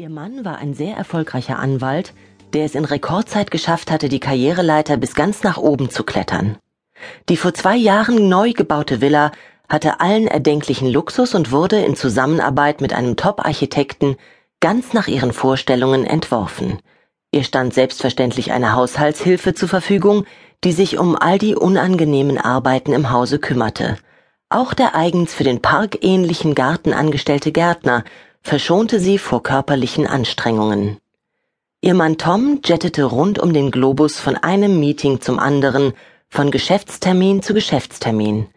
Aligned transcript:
Ihr 0.00 0.08
Mann 0.08 0.46
war 0.46 0.56
ein 0.56 0.72
sehr 0.72 0.96
erfolgreicher 0.96 1.58
Anwalt, 1.58 2.14
der 2.54 2.64
es 2.64 2.74
in 2.74 2.86
Rekordzeit 2.86 3.50
geschafft 3.50 3.90
hatte, 3.90 4.08
die 4.08 4.18
Karriereleiter 4.18 4.96
bis 4.96 5.14
ganz 5.14 5.42
nach 5.42 5.58
oben 5.58 5.90
zu 5.90 6.04
klettern. 6.04 6.56
Die 7.28 7.36
vor 7.36 7.52
zwei 7.52 7.76
Jahren 7.76 8.30
neu 8.30 8.54
gebaute 8.54 9.02
Villa 9.02 9.30
hatte 9.68 10.00
allen 10.00 10.26
erdenklichen 10.26 10.88
Luxus 10.88 11.34
und 11.34 11.52
wurde 11.52 11.84
in 11.84 11.96
Zusammenarbeit 11.96 12.80
mit 12.80 12.94
einem 12.94 13.16
Top-Architekten 13.16 14.16
ganz 14.60 14.94
nach 14.94 15.06
ihren 15.06 15.34
Vorstellungen 15.34 16.06
entworfen. 16.06 16.78
Ihr 17.30 17.44
stand 17.44 17.74
selbstverständlich 17.74 18.52
eine 18.52 18.72
Haushaltshilfe 18.72 19.52
zur 19.52 19.68
Verfügung, 19.68 20.24
die 20.64 20.72
sich 20.72 20.96
um 20.96 21.14
all 21.14 21.36
die 21.36 21.54
unangenehmen 21.54 22.38
Arbeiten 22.38 22.94
im 22.94 23.10
Hause 23.10 23.38
kümmerte. 23.38 23.98
Auch 24.48 24.72
der 24.72 24.94
eigens 24.94 25.34
für 25.34 25.44
den 25.44 25.60
parkähnlichen 25.60 26.54
Garten 26.54 26.94
angestellte 26.94 27.52
Gärtner 27.52 28.02
verschonte 28.42 29.00
sie 29.00 29.18
vor 29.18 29.42
körperlichen 29.42 30.06
Anstrengungen. 30.06 30.98
Ihr 31.82 31.94
Mann 31.94 32.18
Tom 32.18 32.60
jettete 32.64 33.04
rund 33.04 33.38
um 33.38 33.52
den 33.52 33.70
Globus 33.70 34.18
von 34.20 34.36
einem 34.36 34.78
Meeting 34.78 35.20
zum 35.20 35.38
anderen, 35.38 35.92
von 36.28 36.50
Geschäftstermin 36.50 37.42
zu 37.42 37.54
Geschäftstermin. 37.54 38.48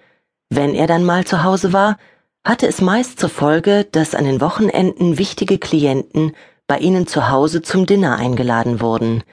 Wenn 0.50 0.76
er 0.76 0.88
dann 0.88 1.04
mal 1.04 1.26
zu 1.26 1.44
Hause 1.44 1.74
war, 1.74 1.98
hatte 2.44 2.68
es 2.68 2.82
meist 2.82 3.20
zur 3.20 3.30
Folge, 3.30 3.86
dass 3.92 4.14
an 4.14 4.26
den 4.26 4.42
Wochenenden 4.42 5.18
wichtige 5.18 5.58
Klienten 5.58 6.34
bei 6.68 6.80
ihnen 6.80 7.08
zu 7.08 7.30
Hause 7.30 7.62
zum 7.62 7.86
Dinner 7.86 8.18
eingeladen 8.18 8.82
wurden. 8.82 9.24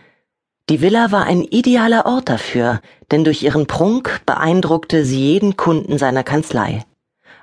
Die 0.69 0.81
Villa 0.81 1.11
war 1.11 1.25
ein 1.25 1.43
idealer 1.43 2.07
Ort 2.07 2.29
dafür, 2.29 2.81
denn 3.11 3.25
durch 3.25 3.43
ihren 3.43 3.67
Prunk 3.67 4.21
beeindruckte 4.25 5.05
sie 5.05 5.33
jeden 5.33 5.57
Kunden 5.57 5.99
seiner 5.99 6.23
Kanzlei. 6.23 6.85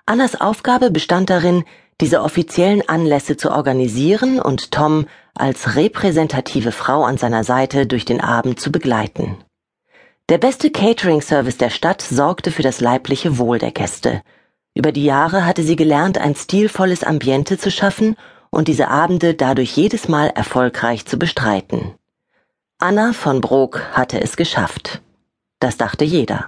Annas 0.05 0.39
Aufgabe 0.39 0.91
bestand 0.91 1.29
darin, 1.29 1.65
diese 2.01 2.21
offiziellen 2.21 2.87
Anlässe 2.87 3.37
zu 3.37 3.51
organisieren 3.51 4.39
und 4.39 4.71
Tom 4.71 5.07
als 5.33 5.75
repräsentative 5.75 6.71
Frau 6.71 7.03
an 7.03 7.17
seiner 7.17 7.43
Seite 7.43 7.87
durch 7.87 8.05
den 8.05 8.21
Abend 8.21 8.59
zu 8.59 8.71
begleiten. 8.71 9.37
Der 10.29 10.37
beste 10.37 10.69
Catering-Service 10.69 11.57
der 11.57 11.69
Stadt 11.69 12.01
sorgte 12.01 12.51
für 12.51 12.63
das 12.63 12.81
leibliche 12.81 13.37
Wohl 13.37 13.59
der 13.59 13.71
Gäste. 13.71 14.21
Über 14.73 14.91
die 14.91 15.05
Jahre 15.05 15.45
hatte 15.45 15.63
sie 15.63 15.75
gelernt, 15.75 16.17
ein 16.17 16.35
stilvolles 16.35 17.03
Ambiente 17.03 17.57
zu 17.57 17.71
schaffen 17.71 18.15
und 18.49 18.67
diese 18.67 18.89
Abende 18.89 19.33
dadurch 19.33 19.75
jedes 19.75 20.07
Mal 20.07 20.27
erfolgreich 20.27 21.05
zu 21.05 21.17
bestreiten. 21.17 21.95
Anna 22.77 23.13
von 23.13 23.41
Brok 23.41 23.81
hatte 23.93 24.21
es 24.21 24.37
geschafft. 24.37 25.01
Das 25.59 25.77
dachte 25.77 26.05
jeder. 26.05 26.45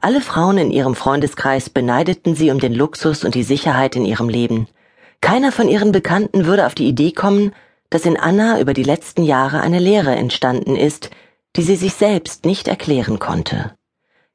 Alle 0.00 0.20
Frauen 0.20 0.58
in 0.58 0.70
ihrem 0.70 0.94
Freundeskreis 0.94 1.70
beneideten 1.70 2.36
sie 2.36 2.50
um 2.50 2.60
den 2.60 2.74
Luxus 2.74 3.24
und 3.24 3.34
die 3.34 3.42
Sicherheit 3.42 3.96
in 3.96 4.04
ihrem 4.04 4.28
Leben. 4.28 4.68
Keiner 5.20 5.52
von 5.52 5.68
ihren 5.68 5.92
Bekannten 5.92 6.46
würde 6.46 6.66
auf 6.66 6.74
die 6.74 6.88
Idee 6.88 7.12
kommen, 7.12 7.52
dass 7.90 8.04
in 8.04 8.18
Anna 8.18 8.60
über 8.60 8.74
die 8.74 8.82
letzten 8.82 9.22
Jahre 9.22 9.60
eine 9.60 9.78
Lehre 9.78 10.14
entstanden 10.14 10.76
ist, 10.76 11.10
die 11.56 11.62
sie 11.62 11.76
sich 11.76 11.94
selbst 11.94 12.44
nicht 12.44 12.68
erklären 12.68 13.18
konnte. 13.18 13.72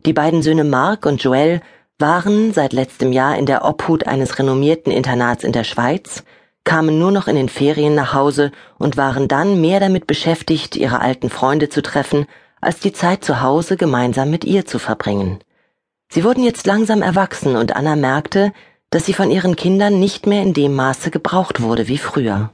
Die 0.06 0.14
beiden 0.14 0.42
Söhne 0.42 0.64
Mark 0.64 1.06
und 1.06 1.22
Joel 1.24 1.62
waren 2.00 2.54
seit 2.54 2.74
letztem 2.74 3.12
Jahr 3.12 3.38
in 3.38 3.46
der 3.46 3.64
Obhut 3.64 4.08
eines 4.08 4.40
renommierten 4.40 4.92
Internats 4.92 5.44
in 5.44 5.52
der 5.52 5.64
Schweiz, 5.64 6.24
kamen 6.64 6.98
nur 7.00 7.12
noch 7.12 7.28
in 7.28 7.36
den 7.36 7.50
Ferien 7.50 7.96
nach 7.96 8.14
Hause 8.14 8.52
und 8.78 8.98
waren 8.98 9.28
dann 9.28 9.62
mehr 9.62 9.80
damit 9.80 10.08
beschäftigt, 10.08 10.76
ihre 10.76 11.00
alten 11.00 11.30
Freunde 11.30 11.70
zu 11.70 11.82
treffen, 11.82 12.26
als 12.59 12.80
die 12.80 12.94
Zeit 12.94 13.24
zu 13.24 13.42
Hause 13.42 13.78
gemeinsam 13.78 14.30
mit 14.30 14.44
ihr 14.46 14.66
zu 14.66 14.80
verbringen. 14.80 15.40
Sie 16.09 16.24
wurden 16.24 16.44
jetzt 16.44 16.68
langsam 16.68 17.02
erwachsen 17.02 17.56
und 17.56 17.76
Anna 17.76 17.96
merkte, 17.96 18.52
dass 18.92 19.06
sie 19.06 19.14
von 19.14 19.31
ihren 19.31 19.56
Kindern 19.56 20.00
nicht 20.00 20.28
mehr 20.28 20.44
in 20.44 20.53
dem 20.53 20.75
Maße 20.75 21.09
gebraucht 21.09 21.61
wurde 21.61 21.88
wie 21.88 21.97
früher. 21.97 22.52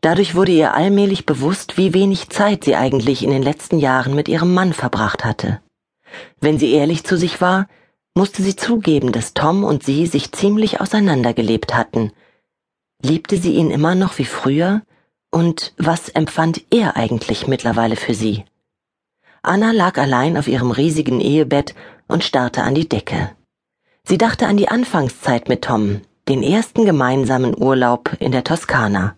Dadurch 0.00 0.34
wurde 0.34 0.52
ihr 0.52 0.72
allmählich 0.72 1.26
bewusst, 1.26 1.76
wie 1.76 1.92
wenig 1.92 2.30
Zeit 2.30 2.64
sie 2.64 2.76
eigentlich 2.76 3.22
in 3.22 3.30
den 3.30 3.42
letzten 3.42 3.78
Jahren 3.78 4.14
mit 4.14 4.28
ihrem 4.28 4.54
Mann 4.54 4.72
verbracht 4.72 5.24
hatte. 5.24 5.60
Wenn 6.40 6.58
sie 6.58 6.72
ehrlich 6.72 7.04
zu 7.04 7.18
sich 7.18 7.40
war, 7.40 7.68
musste 8.14 8.42
sie 8.42 8.56
zugeben, 8.56 9.12
dass 9.12 9.34
Tom 9.34 9.62
und 9.62 9.82
sie 9.82 10.06
sich 10.06 10.32
ziemlich 10.32 10.80
auseinandergelebt 10.80 11.74
hatten. 11.74 12.12
Liebte 13.02 13.36
sie 13.36 13.54
ihn 13.54 13.70
immer 13.70 13.94
noch 13.94 14.18
wie 14.18 14.24
früher? 14.24 14.82
Und 15.30 15.74
was 15.76 16.08
empfand 16.08 16.62
er 16.70 16.96
eigentlich 16.96 17.46
mittlerweile 17.46 17.96
für 17.96 18.14
sie? 18.14 18.44
Anna 19.42 19.70
lag 19.70 19.96
allein 19.96 20.36
auf 20.36 20.48
ihrem 20.48 20.70
riesigen 20.70 21.20
Ehebett 21.20 21.74
und 22.08 22.24
starrte 22.24 22.62
an 22.62 22.74
die 22.74 22.88
Decke. 22.88 23.30
Sie 24.04 24.18
dachte 24.18 24.46
an 24.46 24.56
die 24.56 24.68
Anfangszeit 24.68 25.48
mit 25.48 25.62
Tom, 25.62 26.00
den 26.28 26.42
ersten 26.42 26.84
gemeinsamen 26.84 27.54
Urlaub 27.60 28.16
in 28.18 28.32
der 28.32 28.44
Toskana. 28.44 29.16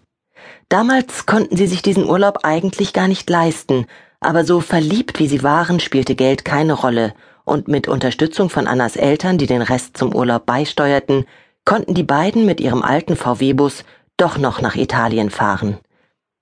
Damals 0.68 1.26
konnten 1.26 1.56
sie 1.56 1.66
sich 1.66 1.82
diesen 1.82 2.08
Urlaub 2.08 2.40
eigentlich 2.42 2.92
gar 2.92 3.08
nicht 3.08 3.28
leisten, 3.28 3.86
aber 4.20 4.44
so 4.44 4.60
verliebt 4.60 5.18
wie 5.18 5.28
sie 5.28 5.42
waren, 5.42 5.80
spielte 5.80 6.14
Geld 6.14 6.44
keine 6.44 6.72
Rolle, 6.74 7.14
und 7.44 7.68
mit 7.68 7.88
Unterstützung 7.88 8.50
von 8.50 8.66
Annas 8.66 8.96
Eltern, 8.96 9.36
die 9.36 9.46
den 9.46 9.62
Rest 9.62 9.96
zum 9.96 10.14
Urlaub 10.14 10.46
beisteuerten, 10.46 11.26
konnten 11.64 11.94
die 11.94 12.04
beiden 12.04 12.46
mit 12.46 12.60
ihrem 12.60 12.82
alten 12.82 13.16
VW-Bus 13.16 13.84
doch 14.16 14.38
noch 14.38 14.60
nach 14.60 14.76
Italien 14.76 15.30
fahren. 15.30 15.78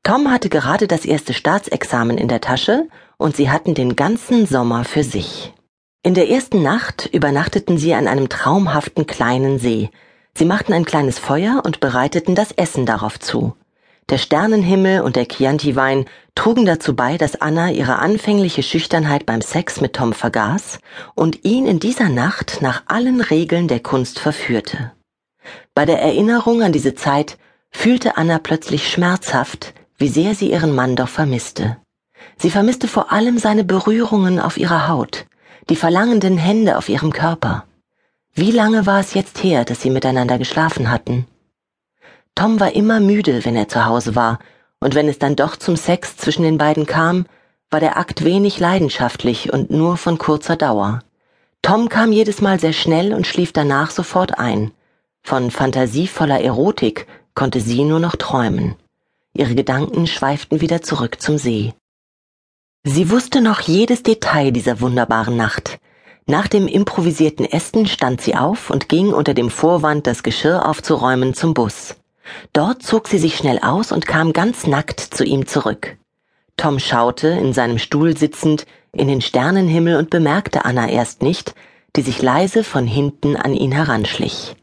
Tom 0.02 0.30
hatte 0.30 0.48
gerade 0.48 0.86
das 0.86 1.04
erste 1.04 1.34
Staatsexamen 1.34 2.18
in 2.18 2.28
der 2.28 2.40
Tasche 2.40 2.88
und 3.16 3.36
sie 3.36 3.50
hatten 3.50 3.74
den 3.74 3.96
ganzen 3.96 4.46
Sommer 4.46 4.84
für 4.84 5.04
sich. 5.04 5.52
In 6.02 6.14
der 6.14 6.30
ersten 6.30 6.62
Nacht 6.62 7.10
übernachteten 7.12 7.76
sie 7.76 7.92
an 7.92 8.08
einem 8.08 8.30
traumhaften 8.30 9.06
kleinen 9.06 9.58
See. 9.58 9.90
Sie 10.34 10.46
machten 10.46 10.72
ein 10.72 10.86
kleines 10.86 11.18
Feuer 11.18 11.60
und 11.66 11.80
bereiteten 11.80 12.34
das 12.34 12.52
Essen 12.52 12.86
darauf 12.86 13.20
zu. 13.20 13.54
Der 14.08 14.16
Sternenhimmel 14.16 15.02
und 15.02 15.16
der 15.16 15.28
Chianti-Wein 15.28 16.06
trugen 16.34 16.64
dazu 16.64 16.96
bei, 16.96 17.18
dass 17.18 17.42
Anna 17.42 17.70
ihre 17.70 17.98
anfängliche 17.98 18.62
Schüchternheit 18.62 19.26
beim 19.26 19.42
Sex 19.42 19.82
mit 19.82 19.92
Tom 19.92 20.14
vergaß 20.14 20.78
und 21.14 21.44
ihn 21.44 21.66
in 21.66 21.80
dieser 21.80 22.08
Nacht 22.08 22.62
nach 22.62 22.84
allen 22.86 23.20
Regeln 23.20 23.68
der 23.68 23.80
Kunst 23.80 24.20
verführte. 24.20 24.92
Bei 25.74 25.84
der 25.84 26.00
Erinnerung 26.00 26.62
an 26.62 26.72
diese 26.72 26.94
Zeit 26.94 27.36
fühlte 27.70 28.16
Anna 28.16 28.38
plötzlich 28.38 28.88
schmerzhaft, 28.88 29.74
wie 29.98 30.08
sehr 30.08 30.34
sie 30.34 30.50
ihren 30.50 30.74
Mann 30.74 30.96
doch 30.96 31.08
vermisste. 31.08 31.76
Sie 32.38 32.50
vermisste 32.50 32.88
vor 32.88 33.12
allem 33.12 33.36
seine 33.36 33.64
Berührungen 33.64 34.40
auf 34.40 34.56
ihrer 34.56 34.88
Haut, 34.88 35.26
die 35.68 35.76
verlangenden 35.76 36.38
Hände 36.38 36.78
auf 36.78 36.88
ihrem 36.88 37.12
Körper. 37.12 37.64
Wie 38.34 38.50
lange 38.50 38.86
war 38.86 39.00
es 39.00 39.14
jetzt 39.14 39.42
her, 39.42 39.64
dass 39.64 39.82
sie 39.82 39.90
miteinander 39.90 40.38
geschlafen 40.38 40.90
hatten? 40.90 41.26
Tom 42.34 42.60
war 42.60 42.74
immer 42.74 43.00
müde, 43.00 43.44
wenn 43.44 43.56
er 43.56 43.68
zu 43.68 43.84
Hause 43.84 44.14
war, 44.14 44.38
und 44.78 44.94
wenn 44.94 45.08
es 45.08 45.18
dann 45.18 45.36
doch 45.36 45.56
zum 45.56 45.76
Sex 45.76 46.16
zwischen 46.16 46.42
den 46.42 46.56
beiden 46.56 46.86
kam, 46.86 47.26
war 47.70 47.80
der 47.80 47.98
Akt 47.98 48.24
wenig 48.24 48.58
leidenschaftlich 48.58 49.52
und 49.52 49.70
nur 49.70 49.96
von 49.96 50.18
kurzer 50.18 50.56
Dauer. 50.56 51.00
Tom 51.62 51.88
kam 51.88 52.12
jedes 52.12 52.40
Mal 52.40 52.58
sehr 52.58 52.72
schnell 52.72 53.12
und 53.12 53.26
schlief 53.26 53.52
danach 53.52 53.90
sofort 53.90 54.38
ein. 54.38 54.72
Von 55.22 55.50
fantasievoller 55.50 56.40
Erotik 56.40 57.06
konnte 57.34 57.60
sie 57.60 57.84
nur 57.84 58.00
noch 58.00 58.16
träumen. 58.16 58.76
Ihre 59.34 59.54
Gedanken 59.54 60.06
schweiften 60.06 60.60
wieder 60.60 60.82
zurück 60.82 61.20
zum 61.20 61.38
See. 61.38 61.74
Sie 62.84 63.10
wusste 63.10 63.42
noch 63.42 63.60
jedes 63.60 64.02
Detail 64.02 64.52
dieser 64.52 64.80
wunderbaren 64.80 65.36
Nacht. 65.36 65.78
Nach 66.24 66.48
dem 66.48 66.66
improvisierten 66.66 67.44
Essen 67.44 67.86
stand 67.86 68.22
sie 68.22 68.36
auf 68.36 68.70
und 68.70 68.88
ging 68.88 69.12
unter 69.12 69.34
dem 69.34 69.50
Vorwand, 69.50 70.06
das 70.06 70.22
Geschirr 70.22 70.66
aufzuräumen, 70.66 71.34
zum 71.34 71.52
Bus. 71.52 71.96
Dort 72.54 72.82
zog 72.82 73.08
sie 73.08 73.18
sich 73.18 73.36
schnell 73.36 73.58
aus 73.58 73.92
und 73.92 74.06
kam 74.06 74.32
ganz 74.32 74.66
nackt 74.66 75.00
zu 75.00 75.24
ihm 75.24 75.46
zurück. 75.46 75.98
Tom 76.56 76.78
schaute, 76.78 77.28
in 77.28 77.52
seinem 77.52 77.78
Stuhl 77.78 78.16
sitzend, 78.16 78.64
in 78.92 79.08
den 79.08 79.20
Sternenhimmel 79.20 79.96
und 79.96 80.08
bemerkte 80.08 80.64
Anna 80.64 80.88
erst 80.88 81.20
nicht, 81.20 81.54
die 81.96 82.02
sich 82.02 82.22
leise 82.22 82.64
von 82.64 82.86
hinten 82.86 83.36
an 83.36 83.52
ihn 83.52 83.72
heranschlich. 83.72 84.56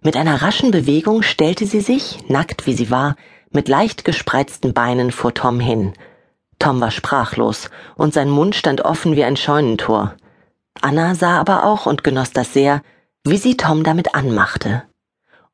Mit 0.00 0.16
einer 0.16 0.40
raschen 0.40 0.70
Bewegung 0.70 1.22
stellte 1.22 1.66
sie 1.66 1.80
sich, 1.80 2.18
nackt 2.28 2.66
wie 2.66 2.74
sie 2.74 2.90
war, 2.90 3.16
mit 3.50 3.68
leicht 3.68 4.06
gespreizten 4.06 4.72
Beinen 4.72 5.10
vor 5.10 5.34
Tom 5.34 5.60
hin, 5.60 5.92
Tom 6.62 6.80
war 6.80 6.92
sprachlos, 6.92 7.70
und 7.96 8.14
sein 8.14 8.30
Mund 8.30 8.54
stand 8.54 8.82
offen 8.82 9.16
wie 9.16 9.24
ein 9.24 9.36
Scheunentor. 9.36 10.14
Anna 10.80 11.16
sah 11.16 11.40
aber 11.40 11.64
auch 11.64 11.86
und 11.86 12.04
genoss 12.04 12.30
das 12.30 12.52
sehr, 12.52 12.82
wie 13.24 13.36
sie 13.36 13.56
Tom 13.56 13.82
damit 13.82 14.14
anmachte. 14.14 14.84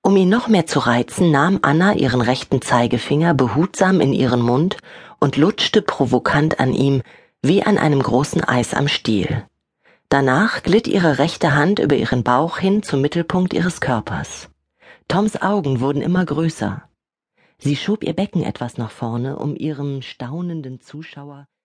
Um 0.03 0.19
ihn 0.19 0.29
noch 0.29 0.49
mehr 0.49 0.67
zu 0.67 0.81
reizen, 0.81 1.31
nahm 1.31 1.61
Anna 1.63 1.95
ihren 1.95 2.21
rechten 2.21 2.61
Zeigefinger 2.61 3.33
behutsam 3.33 4.03
in 4.03 4.13
ihren 4.13 4.43
Mund 4.43 4.77
und 5.19 5.39
lutschte 5.39 5.81
provokant 5.81 6.61
an 6.61 6.75
ihm, 6.75 7.01
wie 7.41 7.63
an 7.63 7.79
einem 7.79 8.03
großen 8.03 8.45
Eis 8.45 8.75
am 8.75 8.87
Stiel. 8.87 9.47
Danach 10.11 10.63
glitt 10.63 10.87
ihre 10.87 11.17
rechte 11.17 11.55
Hand 11.55 11.79
über 11.79 11.97
ihren 11.97 12.23
Bauch 12.23 12.59
hin 12.59 12.83
zum 12.83 13.01
Mittelpunkt 13.01 13.55
ihres 13.55 13.81
Körpers. 13.81 14.51
Toms 15.09 15.41
Augen 15.41 15.81
wurden 15.81 16.03
immer 16.03 16.27
größer. 16.27 16.83
Sie 17.61 17.75
schob 17.75 18.05
ihr 18.05 18.15
Becken 18.15 18.45
etwas 18.45 18.79
nach 18.79 18.93
vorne, 18.93 19.37
um 19.37 19.57
ihrem 19.57 20.01
staunenden 20.01 20.81
Zuschauer 20.81 21.49